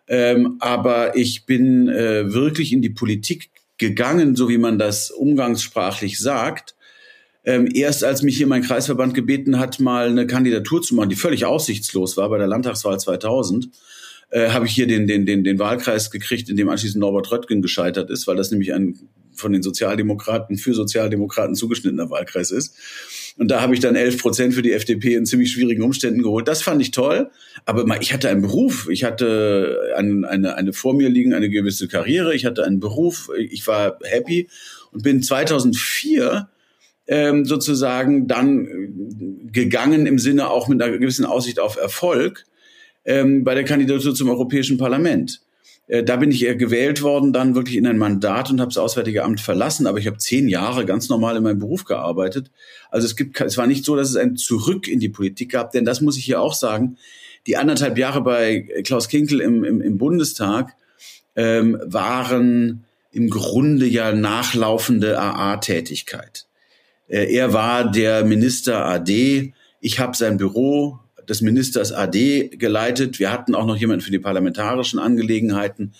[0.08, 6.19] Ähm, aber ich bin äh, wirklich in die Politik gegangen, so wie man das umgangssprachlich
[6.19, 6.75] sagt,
[7.45, 11.15] ähm, erst als mich hier mein Kreisverband gebeten hat, mal eine Kandidatur zu machen, die
[11.15, 13.69] völlig aussichtslos war bei der Landtagswahl 2000,
[14.32, 17.62] äh, habe ich hier den, den, den, den Wahlkreis gekriegt, in dem anschließend Norbert Röttgen
[17.62, 18.99] gescheitert ist, weil das nämlich ein
[19.39, 22.75] von den Sozialdemokraten für Sozialdemokraten zugeschnittener Wahlkreis ist.
[23.38, 26.47] Und da habe ich dann 11 Prozent für die FDP in ziemlich schwierigen Umständen geholt.
[26.47, 27.32] Das fand ich toll.
[27.65, 28.88] Aber ich hatte einen Beruf.
[28.91, 32.36] Ich hatte eine, eine, eine vor mir liegen, eine gewisse Karriere.
[32.36, 33.30] Ich hatte einen Beruf.
[33.38, 34.49] Ich war happy
[34.91, 36.49] und bin 2004
[37.08, 42.45] ähm, sozusagen dann äh, gegangen im Sinne auch mit einer gewissen Aussicht auf Erfolg
[43.06, 45.41] ähm, bei der Kandidatur zum Europäischen Parlament.
[45.89, 49.23] Äh, da bin ich gewählt worden, dann wirklich in ein Mandat und habe das Auswärtige
[49.25, 49.88] Amt verlassen.
[49.88, 52.49] Aber ich habe zehn Jahre ganz normal in meinem Beruf gearbeitet.
[52.89, 55.71] Also es gibt, es war nicht so, dass es ein Zurück in die Politik gab,
[55.71, 56.97] denn das muss ich hier auch sagen.
[57.47, 60.75] Die anderthalb Jahre bei Klaus Kinkel im, im, im Bundestag
[61.36, 66.45] ähm, waren im Grunde ja nachlaufende AA-Tätigkeit.
[67.08, 69.54] Äh, er war der Minister AD.
[69.82, 73.19] Ich habe sein Büro des Ministers AD geleitet.
[73.19, 75.93] Wir hatten auch noch jemanden für die parlamentarischen Angelegenheiten.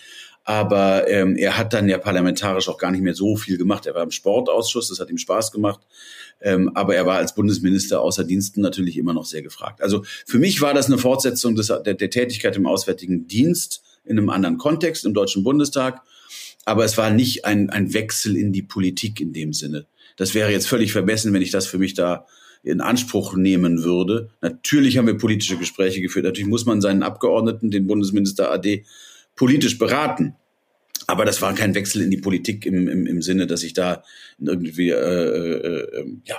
[0.44, 3.86] Aber ähm, er hat dann ja parlamentarisch auch gar nicht mehr so viel gemacht.
[3.86, 5.82] Er war im Sportausschuss, das hat ihm Spaß gemacht.
[6.42, 9.82] Ähm, aber er war als Bundesminister außer Diensten natürlich immer noch sehr gefragt.
[9.84, 14.18] Also für mich war das eine Fortsetzung des, der, der Tätigkeit im Auswärtigen Dienst in
[14.18, 16.02] einem anderen Kontext im Deutschen Bundestag.
[16.66, 19.86] Aber es war nicht ein, ein Wechsel in die Politik in dem Sinne.
[20.16, 22.26] Das wäre jetzt völlig vermessen, wenn ich das für mich da
[22.64, 24.30] in Anspruch nehmen würde.
[24.42, 26.26] Natürlich haben wir politische Gespräche geführt.
[26.26, 28.86] Natürlich muss man seinen Abgeordneten, den Bundesminister AD,
[29.36, 30.36] politisch beraten.
[31.08, 34.04] Aber das war kein Wechsel in die Politik im, im, im Sinne, dass ich da
[34.40, 36.36] irgendwie äh, äh, äh, ja,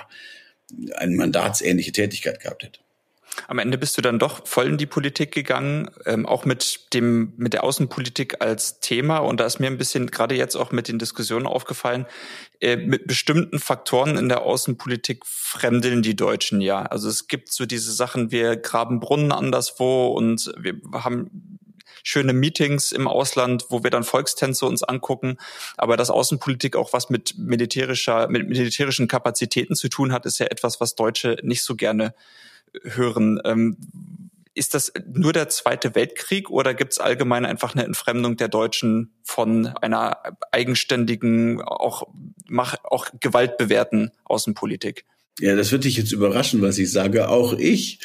[0.95, 2.79] eine mandatsähnliche Tätigkeit gehabt hätte.
[3.47, 7.33] Am Ende bist du dann doch voll in die Politik gegangen, ähm, auch mit dem
[7.37, 9.19] mit der Außenpolitik als Thema.
[9.19, 12.05] Und da ist mir ein bisschen gerade jetzt auch mit den Diskussionen aufgefallen,
[12.59, 16.83] äh, mit bestimmten Faktoren in der Außenpolitik fremdeln die Deutschen ja.
[16.83, 21.57] Also es gibt so diese Sachen, wir graben Brunnen anderswo und wir haben
[22.03, 25.37] schöne Meetings im Ausland, wo wir dann Volkstänze uns angucken.
[25.77, 30.47] Aber dass Außenpolitik auch was mit militärischer, mit militärischen Kapazitäten zu tun hat, ist ja
[30.47, 32.13] etwas, was Deutsche nicht so gerne
[32.83, 33.39] hören.
[33.45, 33.77] Ähm,
[34.53, 39.13] ist das nur der Zweite Weltkrieg oder gibt es allgemein einfach eine Entfremdung der Deutschen
[39.23, 40.17] von einer
[40.51, 42.07] eigenständigen, auch,
[42.83, 45.05] auch gewaltbewährten Außenpolitik?
[45.39, 47.29] Ja, das wird dich jetzt überraschen, was ich sage.
[47.29, 47.99] Auch ich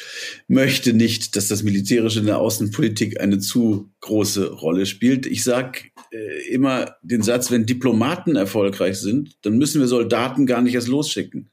[0.47, 5.25] möchte nicht, dass das Militärische in der Außenpolitik eine zu große Rolle spielt.
[5.25, 10.61] Ich sage äh, immer den Satz, wenn Diplomaten erfolgreich sind, dann müssen wir Soldaten gar
[10.61, 11.51] nicht erst losschicken.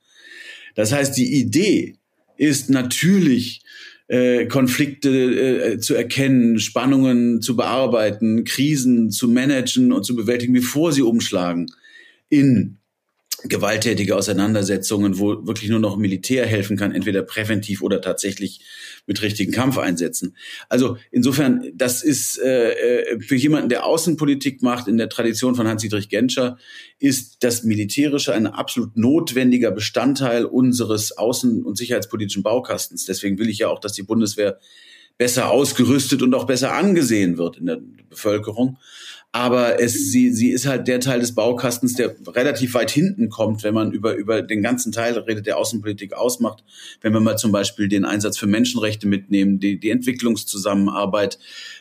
[0.77, 1.99] Das heißt, die Idee
[2.37, 3.63] ist natürlich,
[4.07, 10.93] äh, Konflikte äh, zu erkennen, Spannungen zu bearbeiten, Krisen zu managen und zu bewältigen, bevor
[10.93, 11.67] sie umschlagen
[12.29, 12.79] in
[13.47, 18.61] gewalttätige Auseinandersetzungen, wo wirklich nur noch Militär helfen kann, entweder präventiv oder tatsächlich
[19.07, 20.35] mit richtigen Kampfeinsätzen.
[20.71, 25.69] Also insofern, das ist äh, äh, für jemanden, der Außenpolitik macht, in der Tradition von
[25.69, 26.57] Hans-Dietrich Genscher,
[26.99, 33.05] ist das Militärische ein absolut notwendiger Bestandteil unseres außen- und sicherheitspolitischen Baukastens.
[33.05, 34.59] Deswegen will ich ja auch, dass die Bundeswehr
[35.19, 38.79] besser ausgerüstet und auch besser angesehen wird in der Bevölkerung
[39.35, 43.65] aber es, sie, sie ist halt der Teil des Baukastens, der relativ weit hinten kommt,
[43.65, 46.63] wenn man über, über den ganzen Teil redet, der Außenpolitik ausmacht.
[47.01, 51.41] Wenn wir mal zum Beispiel den Einsatz für Menschenrechte mitnehmen, die, die Entwicklungszusammenarbeit,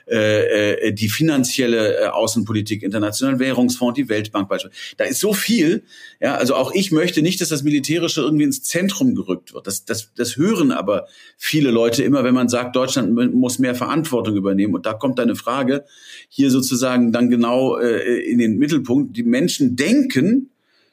[0.10, 4.96] äh, äh, die finanzielle äh, Außenpolitik, Internationalen Währungsfonds, die Weltbank beispielsweise.
[4.98, 5.84] Da ist so viel.
[6.20, 9.68] Ja, also auch ich möchte nicht, dass das Militärische irgendwie ins Zentrum gerückt wird.
[9.68, 11.06] Das, das, das hören aber
[11.38, 14.74] viele Leute immer, wenn man sagt, Deutschland muss mehr Verantwortung übernehmen.
[14.74, 15.86] Und da kommt eine Frage
[16.30, 19.16] hier sozusagen dann genau äh, in den Mittelpunkt.
[19.16, 20.50] Die Menschen denken,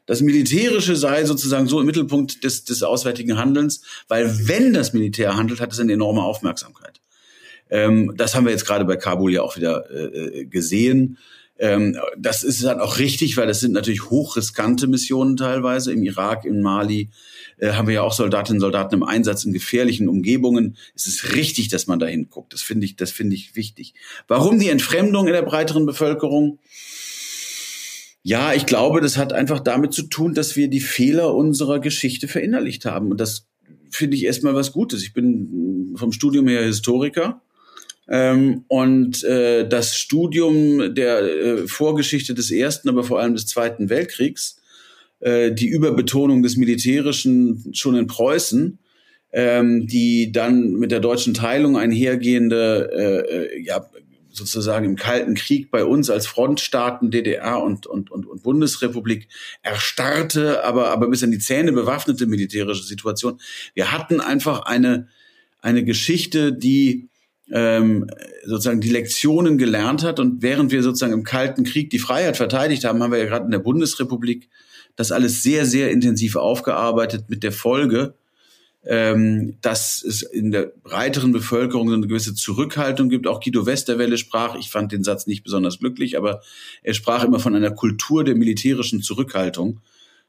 [0.07, 5.37] das Militärische sei sozusagen so im Mittelpunkt des, des auswärtigen Handelns, weil wenn das Militär
[5.37, 7.01] handelt, hat es eine enorme Aufmerksamkeit.
[7.71, 11.19] Ähm, das haben wir jetzt gerade bei Kabul ja auch wieder äh, gesehen.
[11.59, 15.93] Ähm, das ist dann auch richtig, weil das sind natürlich hochriskante Missionen teilweise.
[15.93, 17.11] Im Irak, in Mali
[17.61, 20.77] äh, haben wir ja auch Soldatinnen und Soldaten im Einsatz in gefährlichen Umgebungen.
[20.95, 22.53] Es ist richtig, dass man da hinguckt.
[22.53, 23.95] Das finde ich, das finde ich wichtig.
[24.29, 26.59] Warum die Entfremdung in der breiteren Bevölkerung?
[28.23, 32.29] Ja, ich glaube, das hat einfach damit zu tun, dass wir die Fehler unserer Geschichte
[32.29, 33.11] verinnerlicht haben.
[33.11, 33.47] Und das
[33.91, 35.03] finde ich erstmal was Gutes.
[35.03, 37.41] Ich bin vom Studium her Historiker
[38.09, 43.89] ähm, und äh, das Studium der äh, Vorgeschichte des Ersten, aber vor allem des Zweiten
[43.89, 44.60] Weltkriegs,
[45.21, 48.79] äh, die Überbetonung des Militärischen schon in Preußen,
[49.33, 53.89] ähm, die dann mit der deutschen Teilung einhergehende, äh, äh ja,
[54.33, 59.29] sozusagen im Kalten Krieg bei uns als Frontstaaten DDR und, und, und, und Bundesrepublik
[59.63, 63.41] erstarrte, aber, aber bis an die Zähne bewaffnete militärische Situation.
[63.75, 65.09] Wir hatten einfach eine,
[65.61, 67.09] eine Geschichte, die
[67.53, 68.09] ähm,
[68.45, 70.21] sozusagen die Lektionen gelernt hat.
[70.21, 73.45] Und während wir sozusagen im Kalten Krieg die Freiheit verteidigt haben, haben wir ja gerade
[73.45, 74.49] in der Bundesrepublik
[75.01, 78.15] das alles sehr, sehr intensiv aufgearbeitet mit der Folge,
[78.85, 83.27] ähm, dass es in der breiteren Bevölkerung so eine gewisse Zurückhaltung gibt.
[83.27, 86.43] Auch Guido Westerwelle sprach, ich fand den Satz nicht besonders glücklich, aber
[86.83, 89.81] er sprach immer von einer Kultur der militärischen Zurückhaltung,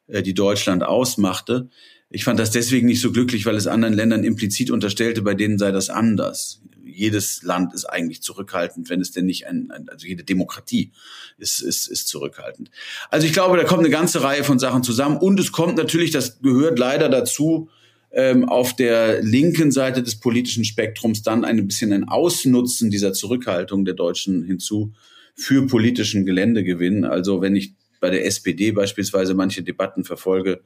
[0.08, 1.70] äh, die Deutschland ausmachte.
[2.10, 5.58] Ich fand das deswegen nicht so glücklich, weil es anderen Ländern implizit unterstellte, bei denen
[5.58, 10.08] sei das anders jedes Land ist eigentlich zurückhaltend, wenn es denn nicht ein, ein also
[10.08, 10.92] jede Demokratie
[11.38, 12.70] ist, ist, ist zurückhaltend.
[13.10, 16.12] Also ich glaube, da kommt eine ganze Reihe von Sachen zusammen und es kommt natürlich,
[16.12, 17.70] das gehört leider dazu,
[18.12, 23.86] ähm, auf der linken Seite des politischen Spektrums dann ein bisschen ein Ausnutzen dieser Zurückhaltung
[23.86, 24.94] der Deutschen hinzu
[25.34, 27.06] für politischen Geländegewinn.
[27.06, 30.62] Also wenn ich bei der SPD beispielsweise manche Debatten verfolge,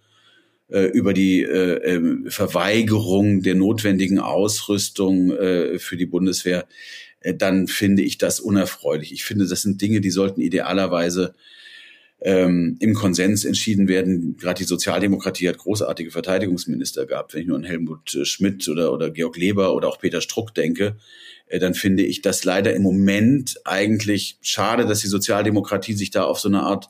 [0.67, 6.67] über die äh, äh, Verweigerung der notwendigen Ausrüstung äh, für die Bundeswehr.
[7.21, 9.12] äh, dann finde ich das unerfreulich.
[9.12, 11.36] Ich finde, das sind Dinge, die sollten idealerweise
[12.21, 14.38] ähm, im Konsens entschieden werden.
[14.38, 17.34] Gerade die Sozialdemokratie hat großartige Verteidigungsminister gehabt.
[17.34, 20.56] Wenn ich nur an Helmut äh, Schmidt oder, oder Georg Leber oder auch Peter Struck
[20.56, 20.97] denke,
[21.47, 26.23] äh, dann finde ich das leider im Moment eigentlich schade, dass die Sozialdemokratie sich da
[26.23, 26.89] auf so eine Art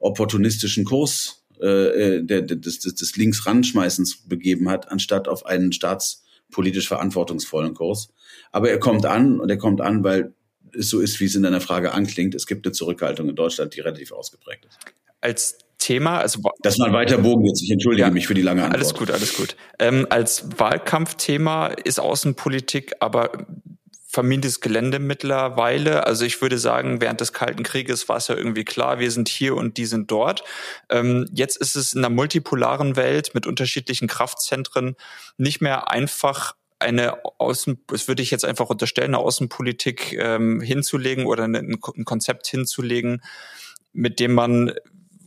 [0.00, 6.88] opportunistischen Kurs äh, äh der, des, des, des Linksranschmeißens begeben hat, anstatt auf einen staatspolitisch
[6.88, 8.12] verantwortungsvollen Kurs.
[8.50, 10.34] Aber er kommt an und er kommt an, weil
[10.74, 12.34] es so ist, wie es in deiner Frage anklingt.
[12.34, 14.78] Es gibt eine Zurückhaltung in Deutschland, die relativ ausgeprägt ist.
[15.20, 17.62] Als Thema, also das war ein weiter Bogen jetzt.
[17.62, 18.80] Ich entschuldige ja, mich für die lange Antwort.
[18.80, 19.56] Alles gut, alles gut.
[19.78, 23.46] Ähm, als Wahlkampfthema ist Außenpolitik aber
[24.12, 26.06] vermintes Gelände mittlerweile.
[26.06, 29.28] Also ich würde sagen, während des Kalten Krieges war es ja irgendwie klar, wir sind
[29.28, 30.44] hier und die sind dort.
[30.90, 34.96] Ähm, jetzt ist es in einer multipolaren Welt mit unterschiedlichen Kraftzentren
[35.38, 41.26] nicht mehr einfach eine Außen, das würde ich jetzt einfach unterstellen, eine Außenpolitik ähm, hinzulegen
[41.26, 43.22] oder ein, ein Konzept hinzulegen,
[43.92, 44.74] mit dem man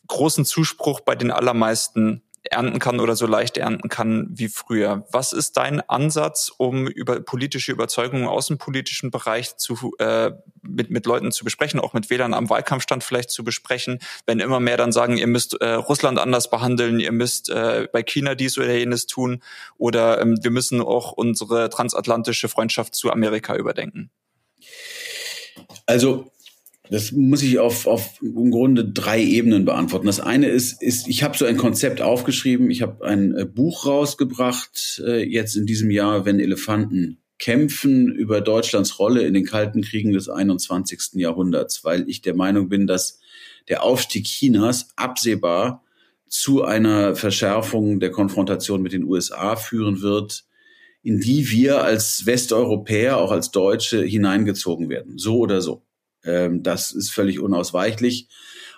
[0.08, 5.06] großen Zuspruch bei den allermeisten ernten kann oder so leicht ernten kann wie früher.
[5.12, 10.32] Was ist dein Ansatz, um über politische Überzeugungen im außenpolitischen Bereich zu, äh,
[10.62, 14.60] mit, mit Leuten zu besprechen, auch mit Wählern am Wahlkampfstand vielleicht zu besprechen, wenn immer
[14.60, 18.58] mehr dann sagen, ihr müsst äh, Russland anders behandeln, ihr müsst äh, bei China dies
[18.58, 19.42] oder jenes tun
[19.78, 24.12] oder ähm, wir müssen auch unsere transatlantische Freundschaft zu Amerika überdenken?
[25.86, 26.32] Also
[26.90, 30.06] das muss ich auf, auf im Grunde drei Ebenen beantworten.
[30.06, 33.86] Das eine ist, ist ich habe so ein Konzept aufgeschrieben, ich habe ein äh, Buch
[33.86, 39.82] rausgebracht, äh, jetzt in diesem Jahr, wenn Elefanten kämpfen, über Deutschlands Rolle in den kalten
[39.82, 41.16] Kriegen des 21.
[41.16, 43.20] Jahrhunderts, weil ich der Meinung bin, dass
[43.68, 45.84] der Aufstieg Chinas absehbar
[46.28, 50.46] zu einer Verschärfung der Konfrontation mit den USA führen wird,
[51.04, 55.84] in die wir als Westeuropäer, auch als Deutsche hineingezogen werden, so oder so.
[56.26, 58.28] Ähm, das ist völlig unausweichlich.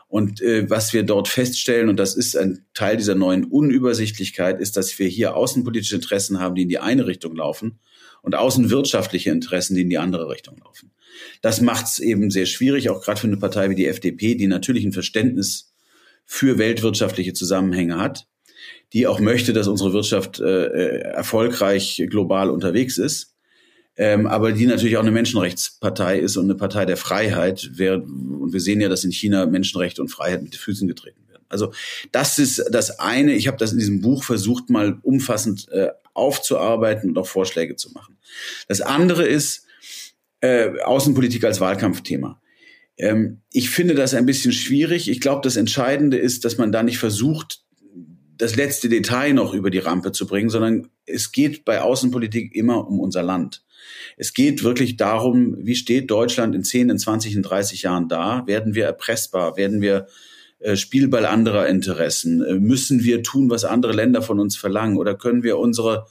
[0.09, 4.77] Und äh, was wir dort feststellen, und das ist ein Teil dieser neuen Unübersichtlichkeit, ist,
[4.77, 7.79] dass wir hier außenpolitische Interessen haben, die in die eine Richtung laufen
[8.21, 10.91] und außenwirtschaftliche Interessen, die in die andere Richtung laufen.
[11.41, 14.47] Das macht es eben sehr schwierig, auch gerade für eine Partei wie die FDP, die
[14.47, 15.73] natürlich ein Verständnis
[16.25, 18.27] für weltwirtschaftliche Zusammenhänge hat,
[18.93, 23.36] die auch möchte, dass unsere Wirtschaft äh, äh erfolgreich global unterwegs ist
[23.97, 27.71] ähm, aber die natürlich auch eine Menschenrechtspartei ist und eine Partei der Freiheit.
[27.73, 31.27] Wer, und wir sehen ja, dass in China Menschenrechte und Freiheit mit den Füßen getreten
[31.27, 31.43] werden.
[31.49, 31.73] Also
[32.11, 33.33] das ist das eine.
[33.33, 37.91] Ich habe das in diesem Buch versucht, mal umfassend äh, aufzuarbeiten und auch Vorschläge zu
[37.91, 38.17] machen.
[38.67, 39.65] Das andere ist
[40.41, 42.39] äh, Außenpolitik als Wahlkampfthema.
[42.97, 45.09] Ähm, ich finde das ein bisschen schwierig.
[45.09, 47.63] Ich glaube, das Entscheidende ist, dass man da nicht versucht,
[48.37, 52.87] das letzte Detail noch über die Rampe zu bringen, sondern es geht bei Außenpolitik immer
[52.87, 53.63] um unser Land.
[54.17, 58.45] Es geht wirklich darum, wie steht Deutschland in 10, in 20, in 30 Jahren da?
[58.47, 59.57] Werden wir erpressbar?
[59.57, 60.07] Werden wir
[60.59, 62.43] äh, Spielball anderer Interessen?
[62.43, 64.97] Äh, müssen wir tun, was andere Länder von uns verlangen?
[64.97, 66.07] Oder können wir unsere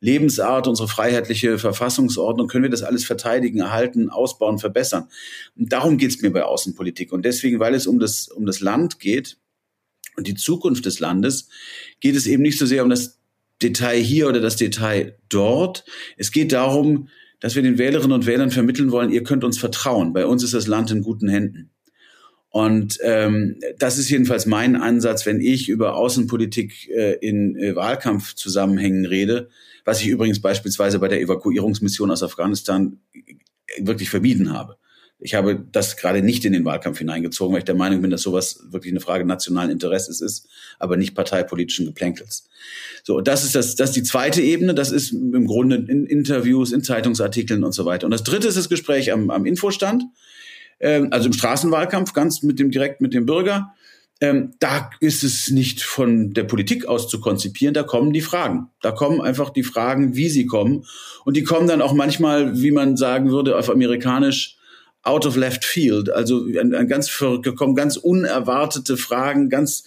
[0.00, 5.08] Lebensart, unsere freiheitliche Verfassungsordnung, können wir das alles verteidigen, erhalten, ausbauen, verbessern?
[5.56, 7.12] Und darum geht es mir bei Außenpolitik.
[7.12, 9.36] Und deswegen, weil es um das, um das Land geht
[10.16, 11.48] und die Zukunft des Landes,
[12.00, 13.21] geht es eben nicht so sehr um das
[13.60, 15.84] Detail hier oder das Detail dort.
[16.16, 17.08] Es geht darum,
[17.40, 20.12] dass wir den Wählerinnen und Wählern vermitteln wollen, ihr könnt uns vertrauen.
[20.12, 21.70] Bei uns ist das Land in guten Händen.
[22.50, 29.06] Und ähm, das ist jedenfalls mein Ansatz, wenn ich über Außenpolitik äh, in äh, Wahlkampfzusammenhängen
[29.06, 29.48] rede,
[29.84, 33.00] was ich übrigens beispielsweise bei der Evakuierungsmission aus Afghanistan
[33.78, 34.76] wirklich vermieden habe.
[35.22, 38.22] Ich habe das gerade nicht in den Wahlkampf hineingezogen, weil ich der Meinung bin, dass
[38.22, 42.48] sowas wirklich eine Frage nationalen Interesses ist, aber nicht parteipolitischen Geplänkels.
[43.04, 44.74] So, das ist das, das ist die zweite Ebene.
[44.74, 48.06] Das ist im Grunde in Interviews, in Zeitungsartikeln und so weiter.
[48.06, 50.02] Und das dritte ist das Gespräch am, am Infostand,
[50.80, 53.74] ähm, also im Straßenwahlkampf, ganz mit dem direkt mit dem Bürger.
[54.20, 58.68] Ähm, da ist es nicht von der Politik aus zu konzipieren, da kommen die Fragen.
[58.80, 60.84] Da kommen einfach die Fragen, wie sie kommen.
[61.24, 64.58] Und die kommen dann auch manchmal, wie man sagen würde, auf amerikanisch,
[65.02, 66.10] out of left field.
[66.10, 67.10] Also ein, ein ganz
[67.42, 69.84] gekommen, ganz unerwartete Fragen, ganz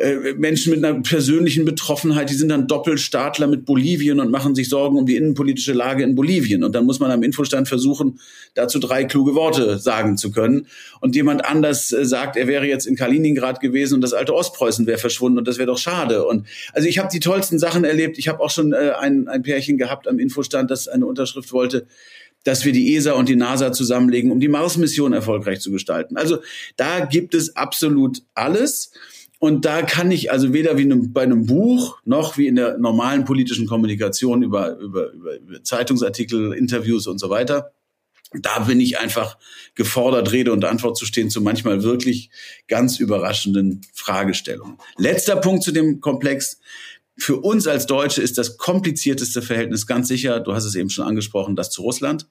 [0.00, 4.70] äh, Menschen mit einer persönlichen Betroffenheit, die sind dann Doppelstaatler mit Bolivien und machen sich
[4.70, 6.64] Sorgen um die innenpolitische Lage in Bolivien.
[6.64, 8.18] Und dann muss man am Infostand versuchen,
[8.54, 10.68] dazu drei kluge Worte sagen zu können.
[11.02, 14.86] Und jemand anders äh, sagt, er wäre jetzt in Kaliningrad gewesen und das alte Ostpreußen
[14.86, 16.24] wäre verschwunden und das wäre doch schade.
[16.24, 18.16] Und also ich habe die tollsten Sachen erlebt.
[18.16, 21.86] Ich habe auch schon äh, ein, ein Pärchen gehabt am Infostand, das eine Unterschrift wollte
[22.44, 26.16] dass wir die ESA und die NASA zusammenlegen, um die Mars-Mission erfolgreich zu gestalten.
[26.16, 26.38] Also
[26.76, 28.92] da gibt es absolut alles.
[29.38, 33.24] Und da kann ich also weder wie bei einem Buch noch wie in der normalen
[33.24, 37.72] politischen Kommunikation über, über, über Zeitungsartikel, Interviews und so weiter,
[38.32, 39.38] da bin ich einfach
[39.74, 42.30] gefordert, Rede und Antwort zu stehen zu manchmal wirklich
[42.68, 44.78] ganz überraschenden Fragestellungen.
[44.96, 46.60] Letzter Punkt zu dem Komplex.
[47.20, 51.06] Für uns als Deutsche ist das komplizierteste Verhältnis ganz sicher, du hast es eben schon
[51.06, 52.26] angesprochen, das zu Russland,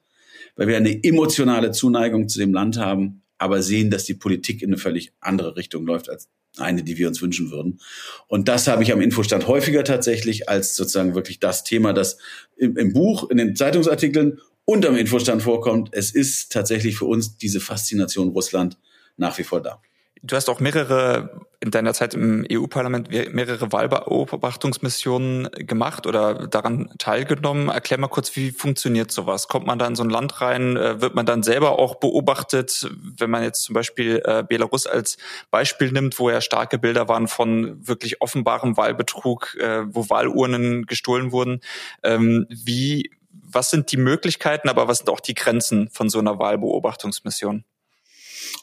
[0.56, 4.70] weil wir eine emotionale Zuneigung zu dem Land haben, aber sehen, dass die Politik in
[4.70, 7.80] eine völlig andere Richtung läuft als eine, die wir uns wünschen würden.
[8.28, 12.18] Und das habe ich am Infostand häufiger tatsächlich als sozusagen wirklich das Thema, das
[12.58, 15.90] im, im Buch, in den Zeitungsartikeln und am Infostand vorkommt.
[15.92, 18.80] Es ist tatsächlich für uns diese Faszination Russland
[19.18, 19.82] nach wie vor da.
[20.22, 27.70] Du hast auch mehrere in deiner Zeit im EU-Parlament mehrere Wahlbeobachtungsmissionen gemacht oder daran teilgenommen.
[27.70, 29.48] Erklär mal kurz, wie funktioniert sowas?
[29.50, 30.78] Kommt man da in so ein Land rein?
[30.78, 32.90] Äh, wird man dann selber auch beobachtet?
[33.18, 35.18] Wenn man jetzt zum Beispiel äh, Belarus als
[35.52, 41.34] Beispiel nimmt, wo ja starke Bilder waren von wirklich offenbarem Wahlbetrug, äh, wo Wahlurnen gestohlen
[41.34, 41.60] wurden.
[42.04, 46.40] Ähm, wie, was sind die Möglichkeiten, aber was sind auch die Grenzen von so einer
[46.40, 47.66] Wahlbeobachtungsmission?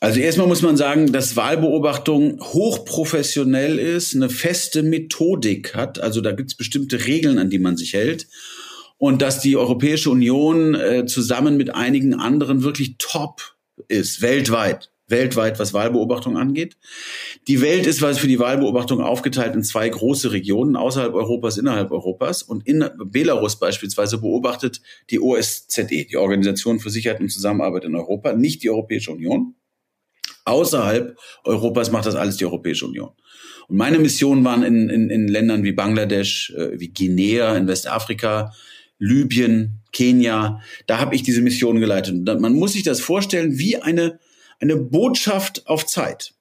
[0.01, 6.01] Also erstmal muss man sagen, dass Wahlbeobachtung hochprofessionell ist, eine feste Methodik hat.
[6.01, 8.29] Also da gibt es bestimmte Regeln, an die man sich hält.
[8.99, 13.57] Und dass die Europäische Union äh, zusammen mit einigen anderen wirklich top
[13.89, 16.77] ist, weltweit weltweit, was Wahlbeobachtung angeht.
[17.47, 22.43] Die Welt ist für die Wahlbeobachtung aufgeteilt in zwei große Regionen, außerhalb Europas, innerhalb Europas.
[22.43, 28.33] Und in Belarus beispielsweise beobachtet die OSZE, die Organisation für Sicherheit und Zusammenarbeit in Europa,
[28.33, 29.55] nicht die Europäische Union.
[30.47, 33.11] Außerhalb Europas macht das alles die Europäische Union.
[33.69, 38.53] Und meine Missionen waren in, in, in Ländern wie Bangladesch, äh, wie Guinea in Westafrika,
[38.99, 40.61] Libyen, Kenia.
[40.87, 42.15] Da habe ich diese Mission geleitet.
[42.15, 44.19] Und man muss sich das vorstellen wie eine
[44.61, 46.33] eine Botschaft auf Zeit.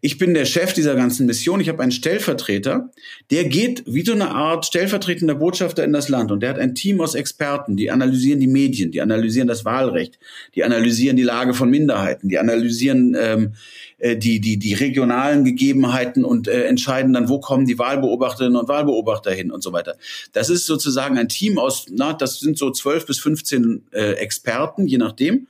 [0.00, 1.60] Ich bin der Chef dieser ganzen Mission.
[1.60, 2.90] Ich habe einen Stellvertreter,
[3.30, 6.30] der geht wie so eine Art stellvertretender Botschafter in das Land.
[6.30, 10.18] Und der hat ein Team aus Experten, die analysieren die Medien, die analysieren das Wahlrecht,
[10.54, 13.54] die analysieren die Lage von Minderheiten, die analysieren ähm,
[13.98, 18.68] äh, die, die, die regionalen Gegebenheiten und äh, entscheiden dann, wo kommen die Wahlbeobachterinnen und
[18.68, 19.96] Wahlbeobachter hin und so weiter.
[20.32, 24.86] Das ist sozusagen ein Team aus, na, das sind so zwölf bis 15 äh, Experten,
[24.86, 25.46] je nachdem.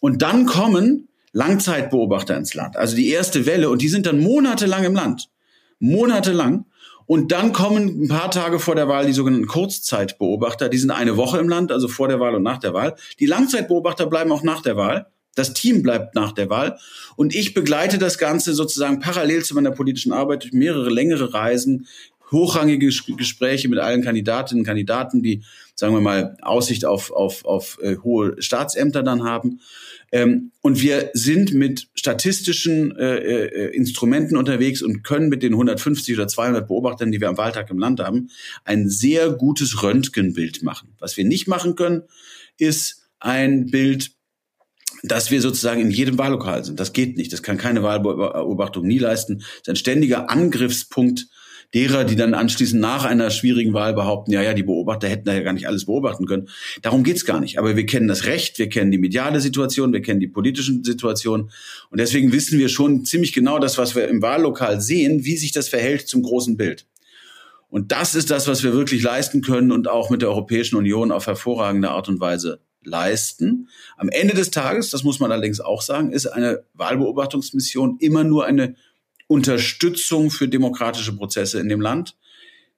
[0.00, 2.76] Und dann kommen Langzeitbeobachter ins Land.
[2.76, 5.28] Also die erste Welle und die sind dann monatelang im Land.
[5.80, 6.64] Monatelang.
[7.06, 10.70] Und dann kommen ein paar Tage vor der Wahl die sogenannten Kurzzeitbeobachter.
[10.70, 12.94] Die sind eine Woche im Land, also vor der Wahl und nach der Wahl.
[13.20, 15.08] Die Langzeitbeobachter bleiben auch nach der Wahl.
[15.34, 16.78] Das Team bleibt nach der Wahl.
[17.16, 21.86] Und ich begleite das Ganze sozusagen parallel zu meiner politischen Arbeit durch mehrere längere Reisen,
[22.30, 25.42] hochrangige Gespräche mit allen Kandidatinnen und Kandidaten, die,
[25.74, 29.60] sagen wir mal, Aussicht auf, auf, auf äh, hohe Staatsämter dann haben.
[30.14, 36.14] Ähm, und wir sind mit statistischen äh, äh, Instrumenten unterwegs und können mit den 150
[36.14, 38.30] oder 200 Beobachtern, die wir am Wahltag im Land haben,
[38.64, 40.90] ein sehr gutes Röntgenbild machen.
[41.00, 42.02] Was wir nicht machen können,
[42.58, 44.12] ist ein Bild
[45.02, 46.80] dass wir sozusagen in jedem Wahllokal sind.
[46.80, 47.30] Das geht nicht.
[47.30, 49.40] Das kann keine Wahlbeobachtung nie leisten.
[49.40, 51.26] Das ist ein ständiger Angriffspunkt
[51.74, 55.34] derer, die dann anschließend nach einer schwierigen Wahl behaupten, ja, ja, die Beobachter hätten da
[55.34, 56.48] ja gar nicht alles beobachten können.
[56.82, 57.58] Darum geht's gar nicht.
[57.58, 61.50] Aber wir kennen das Recht, wir kennen die mediale Situation, wir kennen die politischen Situationen.
[61.90, 65.52] Und deswegen wissen wir schon ziemlich genau das, was wir im Wahllokal sehen, wie sich
[65.52, 66.86] das verhält zum großen Bild.
[67.68, 71.10] Und das ist das, was wir wirklich leisten können und auch mit der Europäischen Union
[71.10, 73.68] auf hervorragende Art und Weise leisten.
[73.96, 78.44] Am Ende des Tages, das muss man allerdings auch sagen, ist eine Wahlbeobachtungsmission immer nur
[78.44, 78.76] eine
[79.26, 82.16] Unterstützung für demokratische Prozesse in dem Land.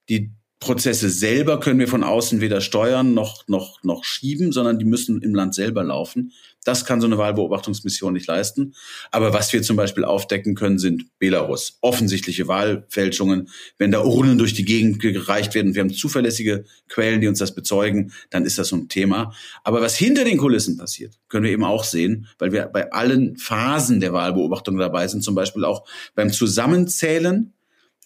[0.09, 0.31] Die
[0.61, 5.23] Prozesse selber können wir von außen weder steuern noch, noch, noch schieben, sondern die müssen
[5.23, 6.33] im Land selber laufen.
[6.67, 8.75] Das kann so eine Wahlbeobachtungsmission nicht leisten.
[9.13, 11.79] Aber was wir zum Beispiel aufdecken können, sind Belarus.
[11.81, 13.49] Offensichtliche Wahlfälschungen.
[13.79, 17.55] Wenn da Urnen durch die Gegend gereicht werden, wir haben zuverlässige Quellen, die uns das
[17.55, 19.33] bezeugen, dann ist das so ein Thema.
[19.63, 23.37] Aber was hinter den Kulissen passiert, können wir eben auch sehen, weil wir bei allen
[23.37, 27.53] Phasen der Wahlbeobachtung dabei sind, zum Beispiel auch beim Zusammenzählen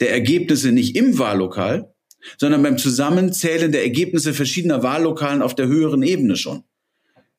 [0.00, 1.94] der Ergebnisse nicht im Wahllokal,
[2.36, 6.62] sondern beim Zusammenzählen der Ergebnisse verschiedener Wahllokalen auf der höheren Ebene schon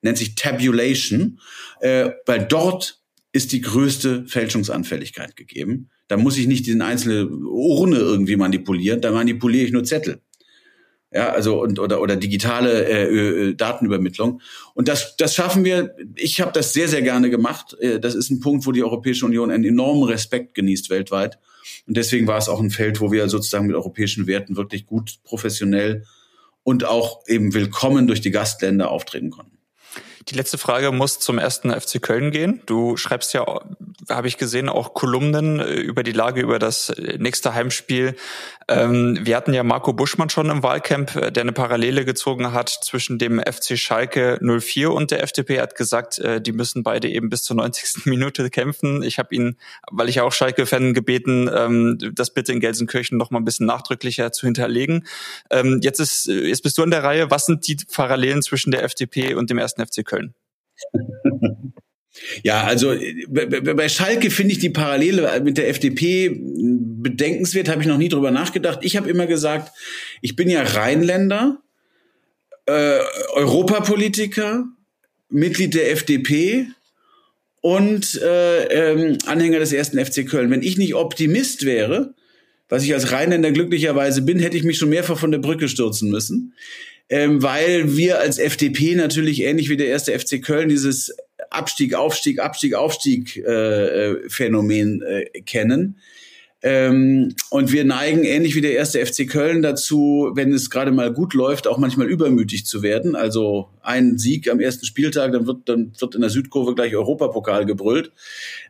[0.02, 1.40] nennt sich Tabulation,
[1.80, 5.90] äh, weil dort ist die größte Fälschungsanfälligkeit gegeben.
[6.08, 10.22] Da muss ich nicht die einzelne Urne irgendwie manipulieren, da manipuliere ich nur Zettel.
[11.14, 14.42] Ja, also und oder oder digitale äh, Datenübermittlung
[14.76, 15.94] und das das schaffen wir.
[16.16, 17.76] Ich habe das sehr sehr gerne gemacht.
[17.82, 21.38] Äh, das ist ein Punkt, wo die Europäische Union einen enormen Respekt genießt weltweit
[21.86, 25.20] und deswegen war es auch ein Feld, wo wir sozusagen mit europäischen Werten wirklich gut
[25.24, 26.06] professionell
[26.64, 29.58] und auch eben willkommen durch die Gastländer auftreten konnten.
[30.30, 32.62] Die letzte Frage muss zum ersten FC Köln gehen.
[32.68, 33.44] Du schreibst ja,
[34.10, 38.16] habe ich gesehen, auch Kolumnen äh, über die Lage, über das äh, nächste Heimspiel.
[38.68, 42.70] Ähm, wir hatten ja Marco Buschmann schon im Wahlcamp, äh, der eine Parallele gezogen hat
[42.70, 45.56] zwischen dem FC Schalke 04 und der FDP.
[45.56, 48.06] Er hat gesagt, die müssen beide eben bis zur 90.
[48.06, 49.04] Minute kämpfen.
[49.04, 49.58] Ich habe ihn,
[49.90, 54.32] weil ich auch Schalke-Fan gebeten, ähm, das bitte in Gelsenkirchen noch mal ein bisschen nachdrücklicher
[54.32, 55.08] zu hinterlegen.
[55.50, 57.32] Ähm, jetzt ist, jetzt bist du an der Reihe.
[57.32, 60.11] Was sind die Parallelen zwischen der FDP und dem ersten FC Köln?
[62.44, 62.94] Ja, also
[63.40, 68.32] bei Schalke finde ich die Parallele mit der FDP bedenkenswert, habe ich noch nie drüber
[68.32, 68.80] nachgedacht.
[68.82, 69.72] Ich habe immer gesagt,
[70.22, 71.62] ich bin ja Rheinländer,
[72.66, 73.00] äh,
[73.34, 74.66] Europapolitiker,
[75.30, 76.68] Mitglied der FDP
[77.62, 80.52] und äh, ähm, Anhänger des ersten FC Köln.
[80.52, 82.14] Wenn ich nicht Optimist wäre,
[82.68, 86.10] was ich als Rheinländer glücklicherweise bin, hätte ich mich schon mehrfach von der Brücke stürzen
[86.10, 86.54] müssen
[87.12, 91.14] ähm, weil wir als FDP natürlich ähnlich wie der erste FC Köln dieses
[91.50, 95.98] Abstieg, Aufstieg, Abstieg, Aufstieg äh, äh, Phänomen äh, kennen.
[96.64, 101.12] Ähm, und wir neigen ähnlich wie der erste FC Köln dazu, wenn es gerade mal
[101.12, 103.16] gut läuft, auch manchmal übermütig zu werden.
[103.16, 107.66] Also ein Sieg am ersten Spieltag, dann wird, dann wird in der Südkurve gleich Europapokal
[107.66, 108.12] gebrüllt.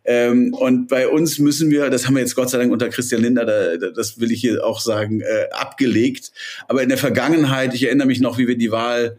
[0.05, 3.21] Ähm, und bei uns müssen wir, das haben wir jetzt Gott sei Dank unter Christian
[3.21, 6.31] Linder, da, das will ich hier auch sagen, äh, abgelegt.
[6.69, 9.17] Aber in der Vergangenheit, ich erinnere mich noch, wie wir die Wahl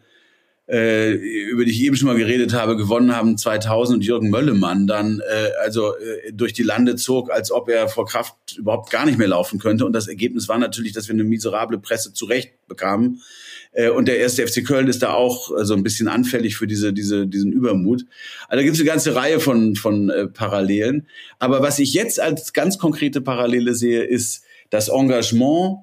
[0.72, 4.86] äh, über die ich eben schon mal geredet habe, gewonnen haben 2000 und Jürgen Möllemann
[4.86, 9.04] dann äh, also äh, durch die Lande zog, als ob er vor Kraft überhaupt gar
[9.04, 9.84] nicht mehr laufen könnte.
[9.84, 13.20] Und das Ergebnis war natürlich, dass wir eine miserable Presse zurecht bekamen.
[13.72, 16.66] Äh, und der erste FC Köln ist da auch äh, so ein bisschen anfällig für
[16.66, 18.06] diese, diese, diesen Übermut.
[18.48, 21.06] Also da gibt es eine ganze Reihe von, von äh, Parallelen.
[21.38, 25.80] Aber was ich jetzt als ganz konkrete Parallele sehe, ist das Engagement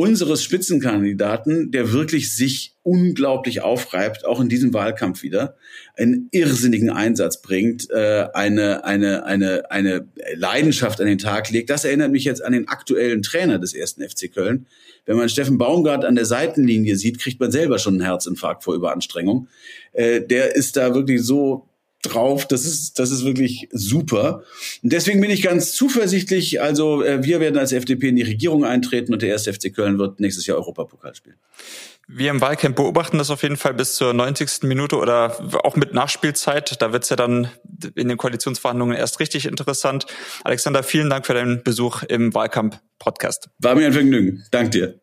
[0.00, 5.56] unseres Spitzenkandidaten, der wirklich sich unglaublich aufreibt, auch in diesem Wahlkampf wieder,
[5.94, 11.68] einen irrsinnigen Einsatz bringt, äh, eine, eine, eine, eine Leidenschaft an den Tag legt.
[11.68, 14.66] Das erinnert mich jetzt an den aktuellen Trainer des ersten FC Köln.
[15.04, 18.74] Wenn man Steffen Baumgart an der Seitenlinie sieht, kriegt man selber schon einen Herzinfarkt vor
[18.74, 19.48] Überanstrengung.
[19.92, 21.68] Äh, der ist da wirklich so
[22.02, 22.46] drauf.
[22.46, 24.42] Das ist, das ist wirklich super.
[24.82, 26.60] Und deswegen bin ich ganz zuversichtlich.
[26.60, 29.98] Also äh, wir werden als FDP in die Regierung eintreten und der erste FC Köln
[29.98, 31.36] wird nächstes Jahr Europapokal spielen.
[32.12, 34.62] Wir im Wahlcamp beobachten das auf jeden Fall bis zur 90.
[34.62, 36.82] Minute oder auch mit Nachspielzeit.
[36.82, 37.48] Da wird's ja dann
[37.94, 40.06] in den Koalitionsverhandlungen erst richtig interessant.
[40.42, 43.48] Alexander, vielen Dank für deinen Besuch im Wahlcamp-Podcast.
[43.60, 44.44] War mir ein Vergnügen.
[44.50, 45.00] Dank dir.